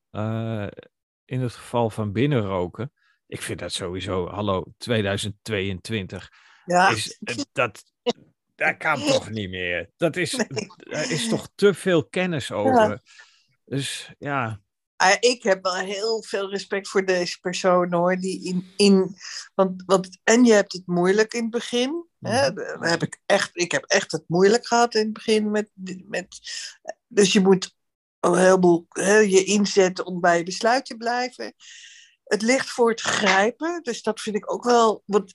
[1.24, 2.92] in het geval van binnenroken,
[3.30, 6.30] ik vind dat sowieso, hallo, 2022.
[6.64, 6.88] Ja.
[6.88, 7.18] Is,
[7.52, 7.82] dat,
[8.54, 9.90] dat kan toch niet meer.
[9.96, 10.38] Dat is,
[10.78, 13.00] er is toch te veel kennis over.
[13.64, 14.60] Dus ja.
[14.96, 18.16] Ah, ik heb wel heel veel respect voor deze persoon hoor.
[18.16, 19.16] Die in, in,
[19.54, 22.06] want, want, en je hebt het moeilijk in het begin.
[22.20, 22.50] Hè?
[22.50, 22.82] Mhm.
[22.82, 25.50] Heb ik, echt, ik heb echt het moeilijk gehad in het begin.
[25.50, 25.70] Met,
[26.08, 26.26] met,
[27.06, 27.74] dus je moet
[28.20, 31.54] een heleboel hè, je inzetten om bij je besluit te blijven.
[32.30, 33.82] Het ligt voor het grijpen.
[33.82, 35.02] Dus dat vind ik ook wel.
[35.06, 35.34] Want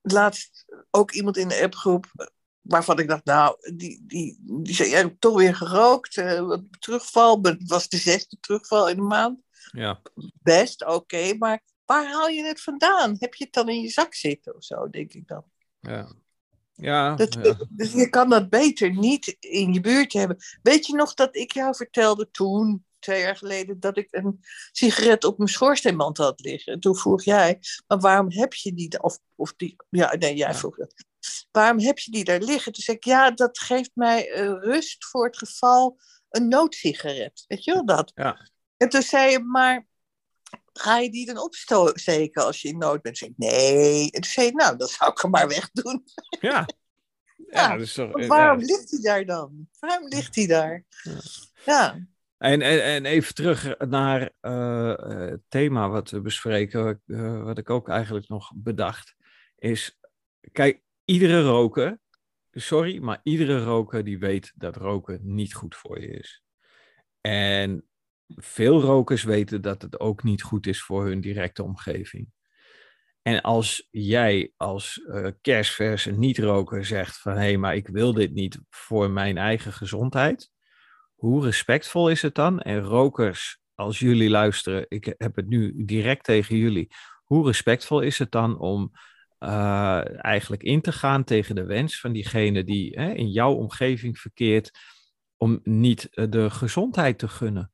[0.00, 2.30] laatst ook iemand in de appgroep
[2.60, 7.68] waarvan ik dacht, nou, die, die, die zei, ja, toch weer gerookt, uh, terugval, het
[7.68, 9.40] was de zesde terugval in de maand.
[9.72, 10.00] Ja.
[10.42, 13.16] Best, oké, maar waar haal je het vandaan?
[13.18, 15.44] Heb je het dan in je zak zitten of zo, denk ik dan.
[15.80, 16.08] Ja.
[16.74, 17.14] Ja,
[17.70, 20.36] Dus je kan dat beter niet in je buurt hebben.
[20.62, 24.40] Weet je nog dat ik jou vertelde toen, twee jaar geleden, dat ik een
[24.72, 26.72] sigaret op mijn schoorsteenmand had liggen?
[26.72, 29.02] En toen vroeg jij, maar waarom heb je die?
[29.02, 30.94] Of, of die, ja, nee, jij vroeg dat
[31.50, 32.72] waarom heb je die daar liggen?
[32.72, 35.98] Toen zei ik, ja, dat geeft mij uh, rust voor het geval
[36.30, 37.44] een noodsigaret.
[37.46, 38.12] Weet je wel dat?
[38.14, 38.48] Ja.
[38.76, 39.86] En toen zei je, maar
[40.72, 43.18] ga je die dan opsteken als je in nood bent?
[43.18, 44.10] Toen zei ik, nee.
[44.10, 46.04] En toen zei je, nou, dat zou ik er maar wegdoen.
[46.40, 46.66] Ja.
[47.50, 49.68] Ja, dus toch, waarom ligt hij daar dan?
[49.78, 50.84] Waarom ligt hij daar?
[51.64, 52.06] Ja.
[52.38, 54.96] En, en, en, even terug naar uh,
[55.30, 59.16] het thema wat we bespreken, uh, wat ik ook eigenlijk nog bedacht,
[59.56, 59.98] is,
[60.52, 62.00] kijk, iedere roker,
[62.50, 66.42] sorry, maar iedere roker die weet dat roken niet goed voor je is.
[67.20, 67.88] En
[68.26, 72.28] veel rokers weten dat het ook niet goed is voor hun directe omgeving.
[73.22, 78.32] En als jij als uh, kerstverse niet-roker zegt van hé, hey, maar ik wil dit
[78.32, 80.50] niet voor mijn eigen gezondheid,
[81.16, 82.60] hoe respectvol is het dan?
[82.60, 86.88] En rokers, als jullie luisteren, ik heb het nu direct tegen jullie,
[87.24, 88.92] hoe respectvol is het dan om
[89.40, 94.18] uh, eigenlijk in te gaan tegen de wens van diegene die hè, in jouw omgeving
[94.18, 94.70] verkeert,
[95.36, 97.72] om niet eh, de gezondheid te gunnen.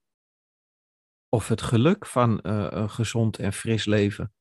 [1.28, 4.32] Of het geluk van uh, een gezond en fris leven.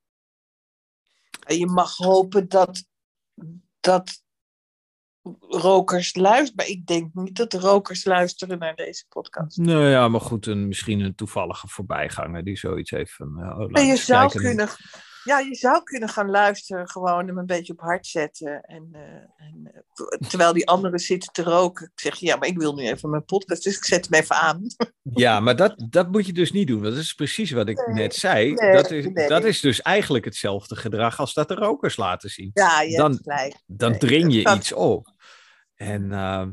[1.48, 2.86] Je mag hopen dat,
[3.80, 4.24] dat
[5.50, 6.56] rokers luisteren.
[6.56, 9.58] Maar ik denk niet dat de rokers luisteren naar deze podcast.
[9.58, 13.54] Nou ja, maar goed, een, misschien een toevallige voorbijganger die zoiets heeft van.
[13.62, 14.70] Oh, je zou kunnen.
[15.24, 18.62] Ja, je zou kunnen gaan luisteren, gewoon hem een beetje op hart zetten.
[18.62, 19.02] En, uh,
[19.48, 21.86] en uh, terwijl die anderen zitten te roken.
[21.86, 24.36] Ik zeg, ja, maar ik wil nu even mijn podcast, dus ik zet hem even
[24.36, 24.66] aan.
[25.14, 26.84] Ja, maar dat, dat moet je dus niet doen.
[26.84, 28.56] Dat is precies wat ik net zei.
[28.56, 32.52] dat, is, dat is dus eigenlijk hetzelfde gedrag als dat de rokers laten zien.
[32.54, 33.56] Ja, je dan, gelijk.
[33.66, 35.08] Dan dring je iets op.
[35.76, 36.48] En uh,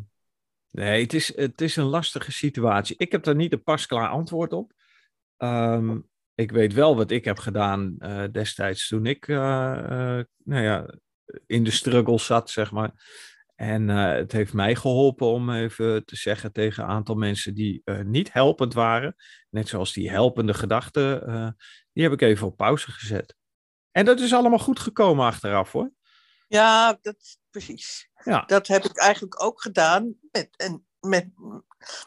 [0.71, 2.97] nee, het is, het is een lastige situatie.
[2.99, 4.73] Ik heb daar niet een pasklaar antwoord op.
[5.39, 10.63] Um, ik weet wel wat ik heb gedaan uh, destijds toen ik uh, uh, nou
[10.63, 10.95] ja,
[11.47, 12.93] in de struggle zat, zeg maar.
[13.55, 18.33] En het heeft mij geholpen om even te zeggen tegen een aantal mensen die niet
[18.33, 19.15] helpend waren,
[19.51, 21.57] net zoals die helpende gedachten,
[21.93, 23.37] die heb ik even op pauze gezet.
[23.91, 25.93] En dat is allemaal goed gekomen achteraf hoor.
[26.49, 28.11] Ja, dat, precies.
[28.25, 28.45] Ja.
[28.47, 30.15] Dat heb ik eigenlijk ook gedaan.
[30.31, 31.29] Met, en met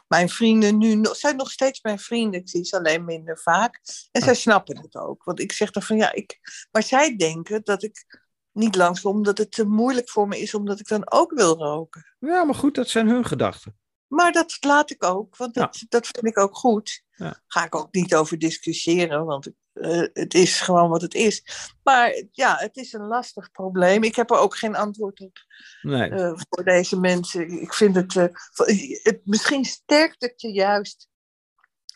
[0.07, 2.39] mijn vrienden nu zijn nog steeds mijn vrienden.
[2.39, 3.81] Ik zie ze alleen minder vaak.
[4.11, 5.23] En zij snappen het ook.
[5.23, 6.39] Want ik zeg dan van ja, ik.
[6.71, 10.79] Maar zij denken dat ik niet langskom omdat het te moeilijk voor me is, omdat
[10.79, 12.15] ik dan ook wil roken.
[12.19, 13.79] Ja, maar goed, dat zijn hun gedachten.
[14.07, 17.03] Maar dat laat ik ook, want dat, dat vind ik ook goed.
[17.11, 17.41] Ja.
[17.47, 21.43] Ga ik ook niet over discussiëren, want uh, het is gewoon wat het is.
[21.83, 24.03] Maar ja, het is een lastig probleem.
[24.03, 25.37] Ik heb er ook geen antwoord op
[25.81, 26.09] nee.
[26.09, 27.61] uh, voor deze mensen.
[27.61, 28.25] Ik vind het, uh,
[29.03, 31.09] het, misschien sterkt het je juist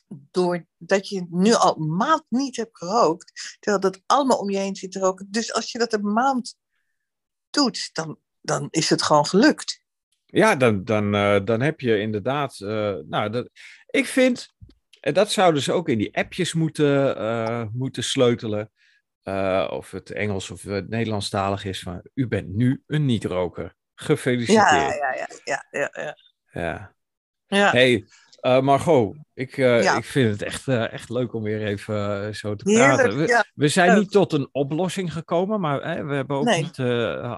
[0.08, 4.76] doordat je nu al een maand niet hebt gerookt, terwijl dat allemaal om je heen
[4.76, 5.28] zit te roken.
[5.30, 6.56] Dus als je dat een maand
[7.50, 9.84] doet, dan, dan is het gewoon gelukt.
[10.26, 11.12] Ja, dan, dan,
[11.46, 12.60] dan heb je inderdaad.
[12.60, 13.50] nou, dat,
[13.86, 14.56] ik vind
[15.06, 18.72] en dat zouden ze ook in die appjes moeten, uh, moeten sleutelen.
[19.24, 23.76] Uh, of het Engels of het Nederlandstalig is van u bent nu een niet-roker.
[23.96, 24.70] Gefeliciteerd.
[24.70, 25.90] Ja, ja, ja, ja, ja.
[25.92, 26.16] ja.
[26.52, 26.96] ja.
[27.48, 27.72] ja.
[27.72, 28.06] Hey,
[28.42, 29.98] uh, Margot, ik, ja.
[29.98, 33.44] ik vind het echt, echt leuk om weer even zo te praten.
[33.54, 36.62] we, zijn niet tot een oplossing gekomen, maar we hebben ook nee.
[36.62, 36.80] niet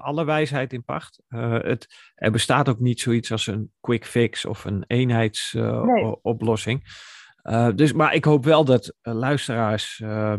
[0.02, 1.22] alle wijsheid in pacht.
[1.28, 6.82] het, er bestaat ook niet zoiets als een quick fix of een eenheidsoplossing.
[6.82, 7.16] Nee.
[7.48, 10.34] Uh, dus, maar ik hoop wel dat uh, luisteraars uh,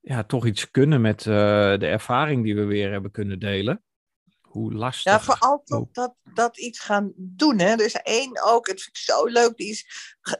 [0.00, 3.82] ja, toch iets kunnen met de ervaring die we weer hebben kunnen delen
[4.58, 5.12] hoe lastig.
[5.12, 7.58] Ja, vooral toch dat, dat iets gaan doen.
[7.58, 7.82] Hè.
[7.82, 9.86] Is één ook, het vind ik zo leuk, die is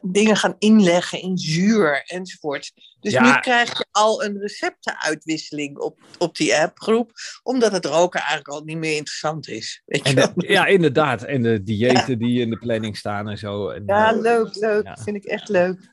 [0.01, 2.71] dingen gaan inleggen in zuur enzovoort.
[2.99, 7.11] Dus nu krijg je al een receptenuitwisseling op, op die appgroep,
[7.43, 9.81] omdat het roken eigenlijk al niet meer interessant is.
[9.85, 11.23] Weet je ja, inderdaad.
[11.23, 13.69] En de diëten die in de planning staan en zo.
[13.69, 14.83] En, ja, leuk, leuk.
[14.83, 14.97] Ja.
[14.97, 15.91] Vind ik echt leuk.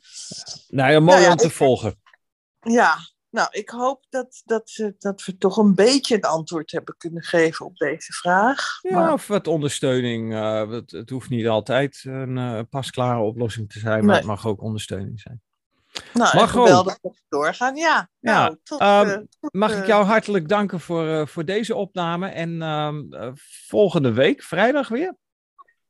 [0.68, 2.00] Nou ja, mooi nou om te volgen.
[2.60, 2.96] Ja,
[3.36, 7.66] nou, ik hoop dat, dat, dat we toch een beetje een antwoord hebben kunnen geven
[7.66, 8.78] op deze vraag.
[8.82, 10.32] Ja, of wat ondersteuning.
[10.32, 14.46] Uh, het, het, hoeft niet altijd een uh, pasklare oplossing te zijn, maar het mag
[14.46, 15.42] ook ondersteuning zijn.
[16.12, 17.76] Nou, mag geweldig dat we doorgaan.
[17.76, 18.42] Ja, ja.
[18.42, 22.28] Nou, tot, um, uh, mag ik jou hartelijk danken voor, voor deze opname.
[22.28, 23.02] En ehm,
[23.68, 25.16] volgende week, vrijdag weer.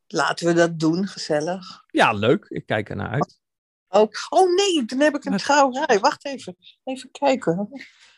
[0.06, 1.84] Laten we dat doen, gezellig.
[1.86, 2.46] Ja, leuk.
[2.48, 3.44] Ik kijk ernaar uit
[3.88, 4.26] ook.
[4.28, 6.00] Oh nee, dan heb ik een trouwerij.
[6.00, 6.56] Wacht even.
[6.84, 7.68] Even kijken.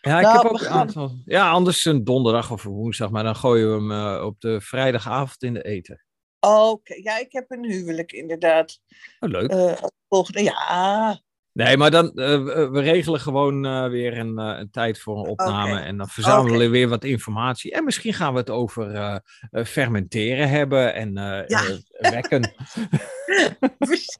[0.00, 1.16] Ja, ik nou, heb ook een aantal.
[1.24, 4.60] Ja, anders een donderdag of een woensdag, maar dan gooien we hem uh, op de
[4.60, 6.04] vrijdagavond in de eten.
[6.40, 8.80] Oké, ja, ik heb een huwelijk inderdaad.
[9.20, 9.52] Oh, leuk.
[9.52, 9.72] Uh,
[10.08, 11.20] volgende, ja.
[11.52, 15.84] Nee, maar dan, uh, we regelen gewoon weer een, een, tijd voor een opname okay.
[15.84, 17.72] en dan verzamelen we weer wat informatie.
[17.72, 21.12] En misschien gaan we het over fermenteren hebben en
[21.46, 21.62] ja.
[21.98, 22.54] wekken.
[23.78, 24.18] Precies.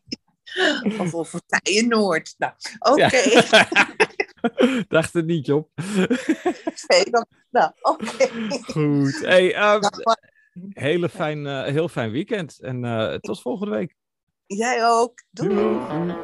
[1.01, 1.40] Of over
[1.87, 2.35] Noord.
[2.38, 3.05] Nou, oké.
[3.05, 3.66] Okay.
[4.88, 5.68] Dacht het niet, Job.
[7.51, 8.29] nou, oké.
[8.62, 9.21] Goed.
[9.21, 9.81] Hey, um,
[10.73, 13.94] hele fijn, uh, heel fijn weekend en uh, tot volgende week.
[14.47, 15.23] Jij ook.
[15.31, 15.55] Doei.
[15.55, 16.16] Doei.